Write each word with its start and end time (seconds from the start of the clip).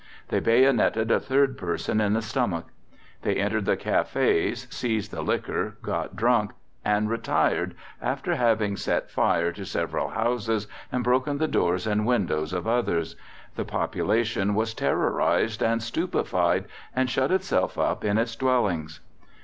They 0.29 0.39
bayoneted 0.39 1.11
a 1.11 1.19
third 1.19 1.59
person 1.59 2.01
in 2.01 2.13
the 2.13 2.23
stomach. 2.23 2.65
They 3.21 3.35
entered 3.35 3.65
the 3.65 3.77
cafes, 3.77 4.65
seized 4.71 5.11
the 5.11 5.21
liquor, 5.21 5.77
got 5.83 6.15
drunk, 6.15 6.53
and 6.83 7.07
retired 7.07 7.75
after 8.01 8.33
having 8.33 8.75
set 8.77 9.11
fire 9.11 9.51
to 9.51 9.63
several 9.63 10.07
houses 10.07 10.65
and 10.91 11.03
broken 11.03 11.37
the 11.37 11.47
doors 11.47 11.85
and 11.85 12.07
windows 12.07 12.51
of 12.51 12.67
others. 12.67 13.15
The 13.55 13.63
population 13.63 14.55
was 14.55 14.73
terrorised 14.73 15.61
and 15.61 15.83
stupefied, 15.83 16.65
and 16.95 17.07
shut 17.07 17.29
itself 17.29 17.77
up 17.77 18.03
in 18.03 18.17
its 18.17 18.35
dwellings. 18.35 19.01